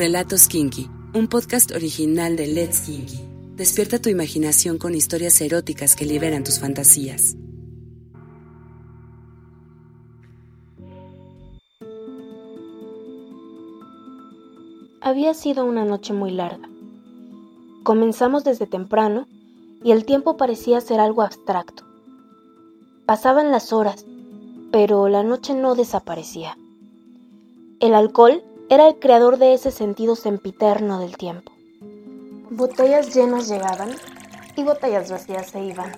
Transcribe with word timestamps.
Relatos 0.00 0.48
Kinky, 0.48 0.88
un 1.12 1.28
podcast 1.28 1.72
original 1.72 2.34
de 2.34 2.46
Let's 2.46 2.80
Kinky. 2.86 3.20
Despierta 3.54 3.98
tu 3.98 4.08
imaginación 4.08 4.78
con 4.78 4.94
historias 4.94 5.38
eróticas 5.42 5.94
que 5.94 6.06
liberan 6.06 6.42
tus 6.42 6.58
fantasías. 6.58 7.36
Había 15.02 15.34
sido 15.34 15.66
una 15.66 15.84
noche 15.84 16.14
muy 16.14 16.30
larga. 16.30 16.66
Comenzamos 17.82 18.42
desde 18.42 18.66
temprano 18.66 19.28
y 19.84 19.90
el 19.90 20.06
tiempo 20.06 20.38
parecía 20.38 20.80
ser 20.80 20.98
algo 20.98 21.20
abstracto. 21.20 21.84
Pasaban 23.04 23.50
las 23.50 23.70
horas, 23.74 24.06
pero 24.72 25.10
la 25.10 25.22
noche 25.24 25.52
no 25.52 25.74
desaparecía. 25.74 26.56
El 27.80 27.92
alcohol 27.92 28.42
era 28.70 28.86
el 28.86 29.00
creador 29.00 29.38
de 29.38 29.52
ese 29.52 29.72
sentido 29.72 30.14
sempiterno 30.14 31.00
del 31.00 31.16
tiempo. 31.16 31.50
Botellas 32.50 33.12
llenas 33.12 33.48
llegaban 33.48 33.90
y 34.54 34.62
botellas 34.62 35.10
vacías 35.10 35.50
se 35.50 35.64
iban. 35.64 35.90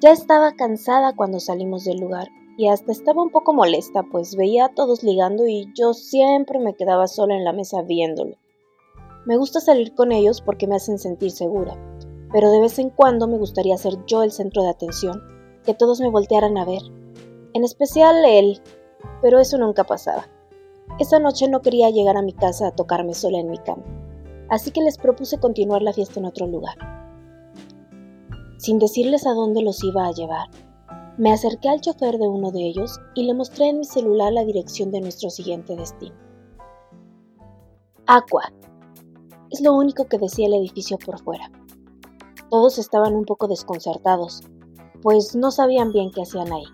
Ya 0.00 0.12
estaba 0.12 0.52
cansada 0.54 1.16
cuando 1.16 1.40
salimos 1.40 1.84
del 1.84 1.98
lugar 1.98 2.28
y 2.56 2.68
hasta 2.68 2.92
estaba 2.92 3.20
un 3.20 3.30
poco 3.30 3.52
molesta, 3.52 4.04
pues 4.04 4.36
veía 4.36 4.66
a 4.66 4.74
todos 4.74 5.02
ligando 5.02 5.44
y 5.48 5.68
yo 5.74 5.92
siempre 5.92 6.60
me 6.60 6.74
quedaba 6.74 7.08
sola 7.08 7.34
en 7.34 7.42
la 7.42 7.52
mesa 7.52 7.82
viéndolo. 7.82 8.36
Me 9.26 9.36
gusta 9.36 9.58
salir 9.58 9.92
con 9.96 10.12
ellos 10.12 10.40
porque 10.42 10.68
me 10.68 10.76
hacen 10.76 11.00
sentir 11.00 11.32
segura, 11.32 11.76
pero 12.30 12.52
de 12.52 12.60
vez 12.60 12.78
en 12.78 12.90
cuando 12.90 13.26
me 13.26 13.38
gustaría 13.38 13.76
ser 13.76 13.94
yo 14.06 14.22
el 14.22 14.30
centro 14.30 14.62
de 14.62 14.70
atención, 14.70 15.20
que 15.64 15.74
todos 15.74 16.00
me 16.00 16.10
voltearan 16.10 16.56
a 16.58 16.64
ver, 16.64 16.82
en 17.54 17.64
especial 17.64 18.24
él, 18.24 18.62
pero 19.20 19.40
eso 19.40 19.58
nunca 19.58 19.82
pasaba. 19.82 20.28
Esa 20.98 21.18
noche 21.18 21.48
no 21.48 21.62
quería 21.62 21.90
llegar 21.90 22.16
a 22.16 22.22
mi 22.22 22.32
casa 22.32 22.68
a 22.68 22.74
tocarme 22.74 23.14
sola 23.14 23.38
en 23.38 23.50
mi 23.50 23.58
cama, 23.58 23.84
así 24.48 24.70
que 24.70 24.82
les 24.82 24.98
propuse 24.98 25.38
continuar 25.38 25.82
la 25.82 25.92
fiesta 25.92 26.20
en 26.20 26.26
otro 26.26 26.46
lugar. 26.46 26.76
Sin 28.58 28.78
decirles 28.78 29.26
a 29.26 29.32
dónde 29.32 29.62
los 29.62 29.82
iba 29.82 30.06
a 30.06 30.12
llevar, 30.12 30.48
me 31.16 31.32
acerqué 31.32 31.68
al 31.68 31.80
chofer 31.80 32.18
de 32.18 32.28
uno 32.28 32.50
de 32.50 32.66
ellos 32.66 32.98
y 33.14 33.24
le 33.24 33.34
mostré 33.34 33.68
en 33.68 33.78
mi 33.78 33.84
celular 33.84 34.32
la 34.32 34.44
dirección 34.44 34.90
de 34.90 35.00
nuestro 35.00 35.30
siguiente 35.30 35.76
destino. 35.76 36.14
Aqua. 38.06 38.52
Es 39.50 39.60
lo 39.60 39.74
único 39.74 40.06
que 40.06 40.18
decía 40.18 40.46
el 40.46 40.54
edificio 40.54 40.98
por 40.98 41.22
fuera. 41.22 41.50
Todos 42.50 42.78
estaban 42.78 43.14
un 43.14 43.24
poco 43.24 43.48
desconcertados, 43.48 44.42
pues 45.02 45.34
no 45.36 45.50
sabían 45.50 45.92
bien 45.92 46.10
qué 46.10 46.22
hacían 46.22 46.52
ahí. 46.52 46.64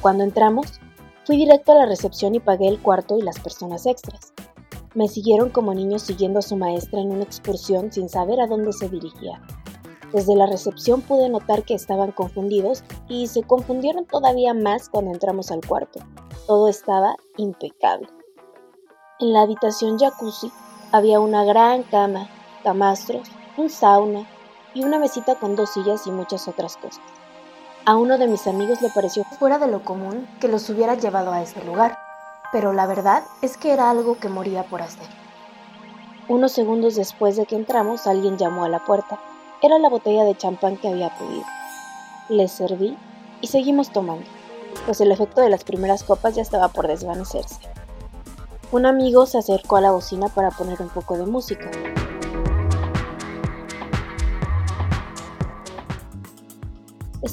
Cuando 0.00 0.24
entramos, 0.24 0.80
Fui 1.26 1.38
directo 1.38 1.72
a 1.72 1.76
la 1.76 1.86
recepción 1.86 2.34
y 2.34 2.40
pagué 2.40 2.68
el 2.68 2.82
cuarto 2.82 3.16
y 3.16 3.22
las 3.22 3.40
personas 3.40 3.86
extras. 3.86 4.34
Me 4.94 5.08
siguieron 5.08 5.48
como 5.48 5.72
niños 5.72 6.02
siguiendo 6.02 6.40
a 6.40 6.42
su 6.42 6.54
maestra 6.54 7.00
en 7.00 7.10
una 7.10 7.24
excursión 7.24 7.90
sin 7.90 8.10
saber 8.10 8.40
a 8.40 8.46
dónde 8.46 8.74
se 8.74 8.90
dirigía. 8.90 9.42
Desde 10.12 10.36
la 10.36 10.46
recepción 10.46 11.00
pude 11.00 11.30
notar 11.30 11.64
que 11.64 11.74
estaban 11.74 12.12
confundidos 12.12 12.84
y 13.08 13.26
se 13.26 13.42
confundieron 13.42 14.04
todavía 14.04 14.52
más 14.52 14.90
cuando 14.90 15.12
entramos 15.12 15.50
al 15.50 15.66
cuarto. 15.66 16.00
Todo 16.46 16.68
estaba 16.68 17.16
impecable. 17.38 18.06
En 19.18 19.32
la 19.32 19.42
habitación 19.42 19.98
jacuzzi 19.98 20.52
había 20.92 21.20
una 21.20 21.44
gran 21.44 21.84
cama, 21.84 22.28
camastros, 22.62 23.28
un 23.56 23.70
sauna 23.70 24.28
y 24.74 24.84
una 24.84 24.98
mesita 24.98 25.36
con 25.36 25.56
dos 25.56 25.70
sillas 25.70 26.06
y 26.06 26.10
muchas 26.10 26.46
otras 26.48 26.76
cosas. 26.76 27.02
A 27.86 27.96
uno 27.96 28.16
de 28.16 28.26
mis 28.26 28.46
amigos 28.46 28.80
le 28.80 28.88
pareció 28.88 29.24
fuera 29.38 29.58
de 29.58 29.66
lo 29.66 29.84
común 29.84 30.26
que 30.40 30.48
los 30.48 30.70
hubiera 30.70 30.94
llevado 30.94 31.32
a 31.32 31.42
ese 31.42 31.62
lugar, 31.64 31.98
pero 32.50 32.72
la 32.72 32.86
verdad 32.86 33.24
es 33.42 33.58
que 33.58 33.74
era 33.74 33.90
algo 33.90 34.18
que 34.18 34.30
moría 34.30 34.62
por 34.62 34.80
hacer. 34.80 35.06
Unos 36.26 36.52
segundos 36.52 36.94
después 36.94 37.36
de 37.36 37.44
que 37.44 37.56
entramos, 37.56 38.06
alguien 38.06 38.38
llamó 38.38 38.64
a 38.64 38.70
la 38.70 38.82
puerta. 38.86 39.20
Era 39.60 39.78
la 39.78 39.90
botella 39.90 40.24
de 40.24 40.34
champán 40.34 40.78
que 40.78 40.88
había 40.88 41.14
pedido. 41.18 41.44
Le 42.30 42.48
serví 42.48 42.96
y 43.42 43.48
seguimos 43.48 43.90
tomando, 43.90 44.24
pues 44.86 45.02
el 45.02 45.12
efecto 45.12 45.42
de 45.42 45.50
las 45.50 45.64
primeras 45.64 46.04
copas 46.04 46.34
ya 46.34 46.40
estaba 46.40 46.68
por 46.68 46.88
desvanecerse. 46.88 47.56
Un 48.72 48.86
amigo 48.86 49.26
se 49.26 49.36
acercó 49.36 49.76
a 49.76 49.82
la 49.82 49.92
bocina 49.92 50.28
para 50.30 50.50
poner 50.50 50.80
un 50.80 50.88
poco 50.88 51.18
de 51.18 51.26
música. 51.26 51.70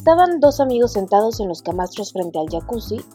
Estaban 0.02 0.40
dos 0.40 0.60
amigos 0.60 0.94
sentados 0.94 1.40
en 1.40 1.48
los 1.48 1.62
camastros 1.62 2.12
frente 2.12 2.40
al 2.40 2.50
jacuzzi 2.50 3.06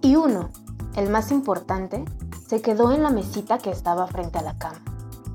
y 0.00 0.14
uno, 0.14 0.50
el 0.94 1.10
más 1.10 1.32
importante, 1.32 2.04
se 2.46 2.62
quedó 2.62 2.92
en 2.92 3.02
la 3.02 3.10
mesita 3.10 3.58
que 3.58 3.70
estaba 3.70 4.06
frente 4.06 4.38
a 4.38 4.42
la 4.42 4.56
cama. 4.56 4.80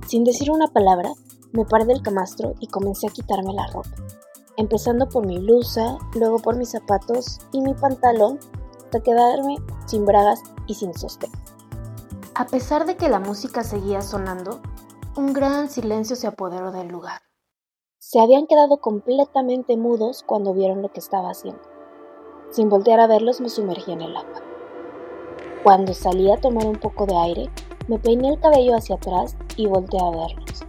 Sin 0.07 0.23
decir 0.23 0.49
una 0.49 0.67
palabra, 0.67 1.11
me 1.51 1.65
paré 1.65 1.83
del 1.83 2.01
camastro 2.01 2.55
y 2.61 2.67
comencé 2.67 3.07
a 3.07 3.09
quitarme 3.09 3.53
la 3.53 3.67
ropa, 3.67 3.89
empezando 4.55 5.09
por 5.09 5.25
mi 5.25 5.37
blusa, 5.37 5.97
luego 6.13 6.39
por 6.39 6.55
mis 6.55 6.69
zapatos 6.69 7.39
y 7.51 7.59
mi 7.59 7.73
pantalón, 7.73 8.39
hasta 8.85 9.01
quedarme 9.01 9.57
sin 9.87 10.05
bragas 10.05 10.43
y 10.65 10.75
sin 10.75 10.93
sostén. 10.93 11.31
A 12.35 12.47
pesar 12.47 12.85
de 12.85 12.95
que 12.95 13.09
la 13.09 13.19
música 13.19 13.65
seguía 13.65 14.01
sonando, 14.01 14.61
un 15.17 15.33
gran 15.33 15.69
silencio 15.69 16.15
se 16.15 16.27
apoderó 16.27 16.71
del 16.71 16.87
lugar. 16.87 17.24
Se 18.07 18.19
habían 18.19 18.45
quedado 18.45 18.77
completamente 18.77 19.77
mudos 19.77 20.23
cuando 20.23 20.53
vieron 20.53 20.83
lo 20.83 20.89
que 20.89 20.99
estaba 20.99 21.31
haciendo. 21.31 21.59
Sin 22.51 22.69
voltear 22.69 22.99
a 22.99 23.07
verlos 23.07 23.41
me 23.41 23.49
sumergí 23.49 23.93
en 23.93 24.03
el 24.03 24.15
agua. 24.15 24.43
Cuando 25.63 25.91
salí 25.95 26.31
a 26.31 26.37
tomar 26.37 26.67
un 26.67 26.75
poco 26.75 27.07
de 27.07 27.17
aire, 27.17 27.49
me 27.87 27.97
peiné 27.97 28.29
el 28.29 28.39
cabello 28.39 28.75
hacia 28.75 28.97
atrás 28.97 29.35
y 29.57 29.65
volteé 29.65 29.99
a 29.99 30.11
verlos. 30.11 30.65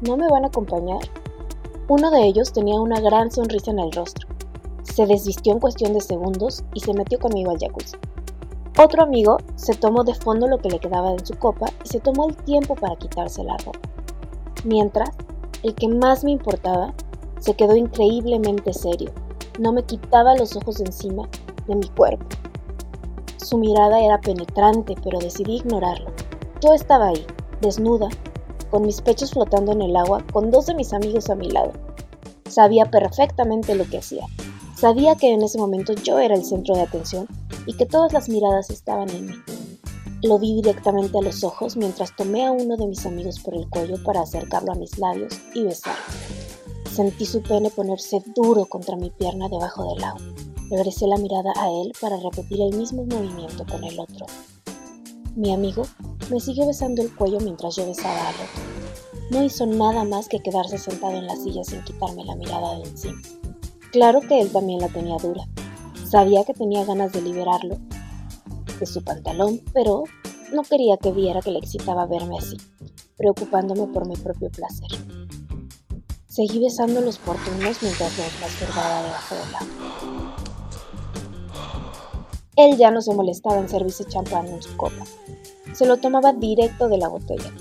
¿No 0.00 0.16
me 0.16 0.28
van 0.28 0.42
a 0.42 0.48
acompañar? 0.48 0.98
Uno 1.86 2.10
de 2.10 2.26
ellos 2.26 2.52
tenía 2.52 2.80
una 2.80 2.98
gran 2.98 3.30
sonrisa 3.30 3.70
en 3.70 3.78
el 3.78 3.92
rostro. 3.92 4.26
Se 4.82 5.06
desvistió 5.06 5.52
en 5.52 5.60
cuestión 5.60 5.92
de 5.92 6.00
segundos 6.00 6.64
y 6.74 6.80
se 6.80 6.94
metió 6.94 7.20
conmigo 7.20 7.52
al 7.52 7.60
jacuzzi. 7.60 7.96
Otro 8.76 9.04
amigo 9.04 9.36
se 9.54 9.76
tomó 9.76 10.02
de 10.02 10.14
fondo 10.14 10.48
lo 10.48 10.58
que 10.58 10.70
le 10.70 10.80
quedaba 10.80 11.12
en 11.12 11.24
su 11.24 11.38
copa 11.38 11.66
y 11.84 11.88
se 11.88 12.00
tomó 12.00 12.28
el 12.28 12.36
tiempo 12.38 12.74
para 12.74 12.96
quitarse 12.96 13.44
la 13.44 13.56
ropa. 13.58 13.78
Mientras, 14.64 15.10
el 15.66 15.74
que 15.74 15.88
más 15.88 16.24
me 16.24 16.30
importaba, 16.30 16.94
se 17.40 17.54
quedó 17.54 17.76
increíblemente 17.76 18.72
serio. 18.72 19.10
No 19.58 19.72
me 19.72 19.82
quitaba 19.82 20.36
los 20.36 20.56
ojos 20.56 20.78
de 20.78 20.84
encima 20.84 21.28
de 21.66 21.76
mi 21.76 21.88
cuerpo. 21.88 22.24
Su 23.36 23.58
mirada 23.58 24.00
era 24.00 24.20
penetrante, 24.20 24.94
pero 25.02 25.18
decidí 25.18 25.56
ignorarlo. 25.56 26.10
Yo 26.60 26.72
estaba 26.72 27.08
ahí, 27.08 27.26
desnuda, 27.60 28.08
con 28.70 28.82
mis 28.82 29.00
pechos 29.00 29.32
flotando 29.32 29.72
en 29.72 29.82
el 29.82 29.96
agua, 29.96 30.24
con 30.32 30.50
dos 30.50 30.66
de 30.66 30.74
mis 30.74 30.92
amigos 30.92 31.30
a 31.30 31.34
mi 31.34 31.50
lado. 31.50 31.72
Sabía 32.48 32.86
perfectamente 32.86 33.74
lo 33.74 33.84
que 33.84 33.98
hacía. 33.98 34.26
Sabía 34.76 35.16
que 35.16 35.32
en 35.32 35.42
ese 35.42 35.58
momento 35.58 35.94
yo 35.94 36.18
era 36.18 36.34
el 36.34 36.44
centro 36.44 36.74
de 36.74 36.82
atención 36.82 37.26
y 37.66 37.74
que 37.74 37.86
todas 37.86 38.12
las 38.12 38.28
miradas 38.28 38.70
estaban 38.70 39.08
en 39.10 39.26
mí. 39.26 39.34
Lo 40.22 40.38
vi 40.38 40.54
directamente 40.54 41.18
a 41.18 41.22
los 41.22 41.44
ojos 41.44 41.76
mientras 41.76 42.16
tomé 42.16 42.46
a 42.46 42.50
uno 42.50 42.76
de 42.78 42.86
mis 42.86 43.04
amigos 43.04 43.38
por 43.38 43.54
el 43.54 43.68
cuello 43.68 44.02
para 44.02 44.22
acercarlo 44.22 44.72
a 44.72 44.74
mis 44.74 44.98
labios 44.98 45.38
y 45.54 45.64
besarlo. 45.64 46.00
Sentí 46.90 47.26
su 47.26 47.42
pene 47.42 47.68
ponerse 47.68 48.22
duro 48.34 48.64
contra 48.64 48.96
mi 48.96 49.10
pierna 49.10 49.48
debajo 49.50 49.92
del 49.92 50.02
agua. 50.02 50.22
Regresé 50.70 51.06
la 51.06 51.18
mirada 51.18 51.52
a 51.56 51.70
él 51.70 51.92
para 52.00 52.16
repetir 52.16 52.62
el 52.62 52.74
mismo 52.76 53.04
movimiento 53.04 53.66
con 53.70 53.84
el 53.84 54.00
otro. 54.00 54.24
Mi 55.34 55.52
amigo 55.52 55.82
me 56.30 56.40
siguió 56.40 56.66
besando 56.66 57.02
el 57.02 57.14
cuello 57.14 57.38
mientras 57.40 57.76
yo 57.76 57.86
besaba 57.86 58.28
al 58.28 58.34
otro. 58.34 58.62
No 59.30 59.42
hizo 59.44 59.66
nada 59.66 60.04
más 60.04 60.28
que 60.28 60.40
quedarse 60.40 60.78
sentado 60.78 61.12
en 61.12 61.26
la 61.26 61.36
silla 61.36 61.62
sin 61.62 61.84
quitarme 61.84 62.24
la 62.24 62.36
mirada 62.36 62.78
de 62.78 62.88
encima. 62.88 63.20
Claro 63.92 64.22
que 64.22 64.40
él 64.40 64.50
también 64.50 64.80
la 64.80 64.88
tenía 64.88 65.18
dura. 65.18 65.46
Sabía 66.08 66.42
que 66.44 66.54
tenía 66.54 66.84
ganas 66.86 67.12
de 67.12 67.20
liberarlo 67.20 67.76
de 68.78 68.86
su 68.86 69.02
pantalón, 69.02 69.60
pero 69.72 70.04
no 70.52 70.62
quería 70.62 70.96
que 70.96 71.12
viera 71.12 71.40
que 71.40 71.50
le 71.50 71.58
excitaba 71.58 72.06
verme 72.06 72.38
así, 72.38 72.56
preocupándome 73.16 73.86
por 73.88 74.06
mi 74.06 74.16
propio 74.16 74.50
placer. 74.50 74.88
Seguí 76.28 76.58
besando 76.58 77.00
los 77.00 77.18
portunos 77.18 77.78
mientras 77.80 78.12
me 78.18 78.24
masturbaba 78.40 79.02
debajo 79.02 79.34
del 79.34 79.54
agua. 79.54 80.36
Él 82.56 82.76
ya 82.76 82.90
no 82.90 83.02
se 83.02 83.14
molestaba 83.14 83.58
en 83.58 83.68
servirse 83.68 84.04
champán 84.04 84.46
en 84.48 84.62
su 84.62 84.76
copa. 84.76 85.04
Se 85.74 85.86
lo 85.86 85.98
tomaba 85.98 86.32
directo 86.32 86.88
de 86.88 86.98
la 86.98 87.08
botella. 87.08 87.52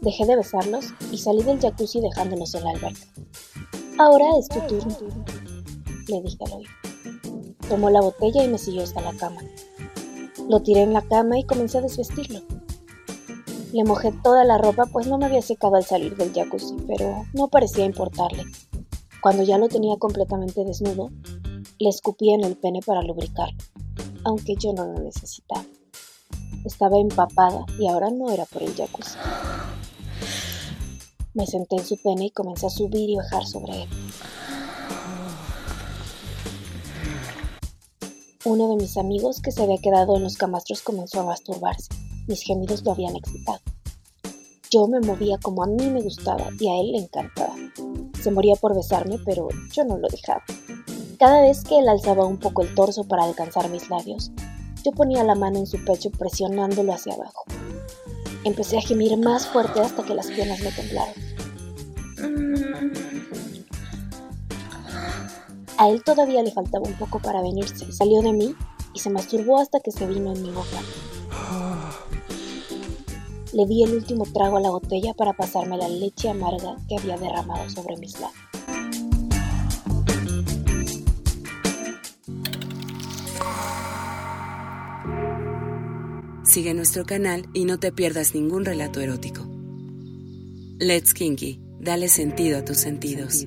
Dejé 0.00 0.26
de 0.26 0.36
besarlos 0.36 0.86
y 1.10 1.18
salí 1.18 1.42
del 1.42 1.60
jacuzzi 1.60 2.00
dejándolos 2.00 2.54
en 2.54 2.64
la 2.64 2.70
alberca. 2.70 3.06
Ahora 3.98 4.26
es 4.38 4.48
tu 4.48 4.60
turno, 4.66 4.96
le 6.08 6.22
dije 6.22 6.38
al 6.44 6.52
oído. 6.52 6.70
Tomó 7.68 7.90
la 7.90 8.00
botella 8.00 8.44
y 8.44 8.48
me 8.48 8.58
siguió 8.58 8.82
hasta 8.82 9.00
la 9.00 9.12
cama. 9.12 9.42
Lo 10.48 10.60
tiré 10.60 10.82
en 10.82 10.92
la 10.92 11.02
cama 11.02 11.38
y 11.38 11.44
comencé 11.44 11.78
a 11.78 11.82
desvestirlo. 11.82 12.40
Le 13.72 13.84
mojé 13.84 14.12
toda 14.22 14.44
la 14.44 14.58
ropa 14.58 14.84
pues 14.86 15.06
no 15.06 15.16
me 15.16 15.26
había 15.26 15.40
secado 15.40 15.76
al 15.76 15.84
salir 15.84 16.16
del 16.16 16.32
jacuzzi, 16.32 16.76
pero 16.86 17.24
no 17.32 17.48
parecía 17.48 17.84
importarle. 17.84 18.44
Cuando 19.22 19.44
ya 19.44 19.56
lo 19.56 19.68
tenía 19.68 19.96
completamente 19.96 20.64
desnudo, 20.64 21.10
le 21.78 21.88
escupí 21.88 22.32
en 22.32 22.44
el 22.44 22.56
pene 22.56 22.80
para 22.84 23.02
lubricarlo, 23.02 23.56
aunque 24.24 24.56
yo 24.56 24.72
no 24.72 24.84
lo 24.84 24.98
necesitaba. 24.98 25.64
Estaba 26.64 26.98
empapada 26.98 27.64
y 27.78 27.88
ahora 27.88 28.10
no 28.10 28.30
era 28.30 28.44
por 28.44 28.62
el 28.62 28.74
jacuzzi. 28.74 29.16
Me 31.34 31.46
senté 31.46 31.76
en 31.76 31.86
su 31.86 31.96
pene 32.02 32.26
y 32.26 32.30
comencé 32.30 32.66
a 32.66 32.70
subir 32.70 33.08
y 33.08 33.16
bajar 33.16 33.46
sobre 33.46 33.84
él. 33.84 33.88
Uno 38.44 38.68
de 38.68 38.74
mis 38.74 38.96
amigos 38.96 39.40
que 39.40 39.52
se 39.52 39.62
había 39.62 39.78
quedado 39.78 40.16
en 40.16 40.24
los 40.24 40.36
camastros 40.36 40.82
comenzó 40.82 41.20
a 41.20 41.26
masturbarse. 41.26 41.90
Mis 42.26 42.42
gemidos 42.42 42.82
lo 42.82 42.90
habían 42.90 43.14
excitado. 43.14 43.60
Yo 44.68 44.88
me 44.88 44.98
movía 44.98 45.38
como 45.40 45.62
a 45.62 45.68
mí 45.68 45.86
me 45.88 46.02
gustaba 46.02 46.48
y 46.58 46.68
a 46.68 46.80
él 46.80 46.90
le 46.90 46.98
encantaba. 46.98 47.54
Se 48.20 48.32
moría 48.32 48.56
por 48.56 48.74
besarme, 48.74 49.20
pero 49.24 49.46
yo 49.72 49.84
no 49.84 49.96
lo 49.96 50.08
dejaba. 50.08 50.42
Cada 51.20 51.42
vez 51.42 51.62
que 51.62 51.78
él 51.78 51.88
alzaba 51.88 52.24
un 52.24 52.38
poco 52.38 52.62
el 52.62 52.74
torso 52.74 53.04
para 53.04 53.22
alcanzar 53.22 53.70
mis 53.70 53.88
labios, 53.88 54.32
yo 54.84 54.90
ponía 54.90 55.22
la 55.22 55.36
mano 55.36 55.60
en 55.60 55.68
su 55.68 55.84
pecho 55.84 56.10
presionándolo 56.10 56.92
hacia 56.92 57.14
abajo. 57.14 57.44
Empecé 58.42 58.78
a 58.78 58.82
gemir 58.82 59.16
más 59.18 59.46
fuerte 59.46 59.78
hasta 59.78 60.02
que 60.02 60.14
las 60.14 60.26
piernas 60.26 60.58
me 60.58 60.72
temblaron. 60.72 61.14
A 65.82 65.88
él 65.88 66.04
todavía 66.04 66.44
le 66.44 66.52
faltaba 66.52 66.86
un 66.86 66.94
poco 66.94 67.18
para 67.18 67.42
venirse. 67.42 67.90
Salió 67.90 68.22
de 68.22 68.32
mí 68.32 68.54
y 68.94 69.00
se 69.00 69.10
masturbó 69.10 69.58
hasta 69.58 69.80
que 69.80 69.90
se 69.90 70.06
vino 70.06 70.32
en 70.32 70.40
mi 70.40 70.50
boca. 70.52 70.80
Le 73.52 73.66
di 73.66 73.82
el 73.82 73.92
último 73.92 74.24
trago 74.32 74.58
a 74.58 74.60
la 74.60 74.70
botella 74.70 75.12
para 75.12 75.32
pasarme 75.32 75.76
la 75.76 75.88
leche 75.88 76.28
amarga 76.28 76.76
que 76.88 76.98
había 76.98 77.16
derramado 77.16 77.68
sobre 77.68 77.96
mis 77.96 78.14
labios. 78.20 78.38
Sigue 86.44 86.74
nuestro 86.74 87.04
canal 87.04 87.48
y 87.54 87.64
no 87.64 87.80
te 87.80 87.90
pierdas 87.90 88.36
ningún 88.36 88.64
relato 88.64 89.00
erótico. 89.00 89.48
Let's 90.78 91.12
Kinky, 91.12 91.60
dale 91.80 92.06
sentido 92.06 92.58
a 92.58 92.64
tus 92.64 92.76
sentidos. 92.76 93.44